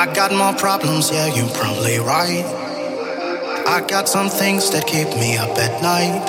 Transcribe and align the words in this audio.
I 0.00 0.08
got 0.14 0.32
more 0.32 0.56
problems, 0.56 1.12
yeah, 1.12 1.28
you're 1.28 1.52
probably 1.52 2.00
right. 2.00 2.48
I 3.68 3.84
got 3.84 4.08
some 4.08 4.32
things 4.32 4.72
that 4.72 4.88
keep 4.88 5.12
me 5.20 5.36
up 5.36 5.52
at 5.60 5.84
night. 5.84 6.24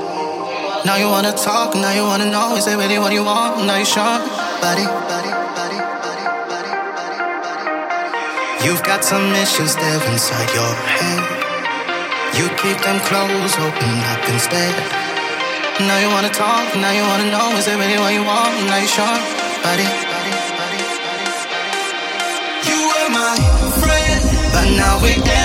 Now 0.83 0.99
you 0.99 1.07
wanna 1.07 1.31
talk, 1.31 1.71
now 1.79 1.95
you 1.95 2.03
wanna 2.03 2.27
know, 2.27 2.59
is 2.59 2.67
it 2.67 2.75
really 2.75 2.99
what 2.99 3.15
you 3.15 3.23
want? 3.23 3.63
Now 3.63 3.79
you 3.79 3.87
sure, 3.87 4.19
buddy, 4.59 4.83
buddy, 4.83 5.31
buddy, 5.55 5.79
buddy, 5.95 6.27
buddy, 6.51 6.73
buddy, 6.99 7.23
buddy. 7.47 8.67
You've 8.67 8.83
got 8.83 9.07
some 9.07 9.31
issues 9.39 9.79
there 9.79 10.03
inside 10.11 10.51
your 10.51 10.73
head. 10.99 11.23
You 12.35 12.51
keep 12.59 12.75
them 12.83 12.99
closed, 13.07 13.55
open 13.55 13.93
up 14.11 14.19
instead. 14.35 14.75
Now 15.79 15.95
you 16.03 16.11
wanna 16.11 16.27
talk, 16.27 16.67
now 16.75 16.91
you 16.91 17.07
wanna 17.07 17.31
know, 17.31 17.55
is 17.55 17.71
it 17.71 17.79
really 17.79 17.95
what 18.03 18.11
you 18.11 18.27
want? 18.27 18.51
Now 18.67 18.83
you 18.83 18.91
sure, 18.91 19.15
buddy, 19.63 20.10
now 24.77 25.01
we're 25.01 25.11
enemies 25.15 25.40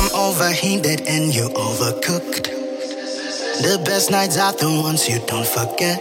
I'm 0.00 0.14
overheated 0.14 1.08
and 1.08 1.34
you 1.34 1.48
overcooked. 1.48 2.44
The 3.62 3.82
best 3.84 4.12
nights 4.12 4.38
are 4.38 4.52
the 4.52 4.70
ones 4.80 5.08
you 5.08 5.18
don't 5.26 5.44
forget. 5.44 5.98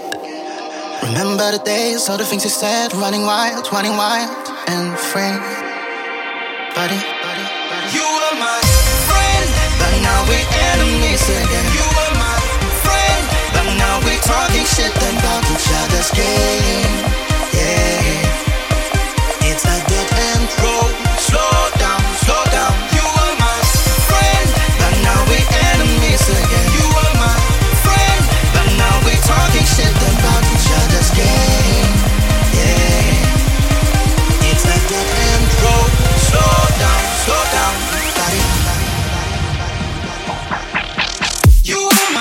Remember 1.01 1.51
the 1.51 1.61
days, 1.65 2.07
all 2.07 2.17
the 2.17 2.23
things 2.23 2.43
you 2.43 2.51
said, 2.51 2.93
running 2.93 3.23
wild, 3.23 3.67
running 3.73 3.97
wild 3.97 4.49
and 4.67 4.95
free. 4.99 5.33
Buddy, 6.75 7.16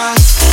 You 0.07 0.46